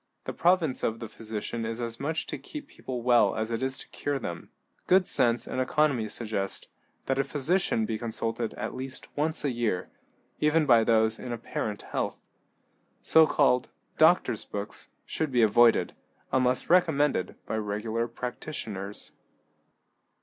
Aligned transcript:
The 0.23 0.33
province 0.33 0.81
of 0.81 0.99
the 0.99 1.07
physician 1.07 1.63
is 1.63 1.79
as 1.79 1.99
much 1.99 2.25
to 2.25 2.39
keep 2.39 2.67
people 2.69 3.03
well 3.03 3.35
as 3.35 3.51
it 3.51 3.61
is 3.61 3.77
to 3.77 3.87
cure 3.89 4.17
them. 4.17 4.49
Good 4.87 5.05
sense 5.07 5.45
and 5.45 5.61
economy 5.61 6.09
suggest 6.09 6.67
that 7.05 7.19
a 7.19 7.23
physician 7.23 7.85
be 7.85 7.99
consulted 7.99 8.55
at 8.55 8.73
least 8.73 9.15
once 9.15 9.45
a 9.45 9.51
year, 9.51 9.91
even 10.39 10.65
by 10.65 10.83
those 10.83 11.19
in 11.19 11.31
apparent 11.31 11.83
health. 11.83 12.17
So 13.03 13.27
called 13.27 13.69
"doctors' 13.99 14.43
books" 14.43 14.87
should 15.05 15.31
be 15.31 15.43
avoided, 15.43 15.93
unless 16.31 16.67
recommended 16.67 17.35
by 17.45 17.57
regular 17.57 18.07
practitioners. 18.07 19.11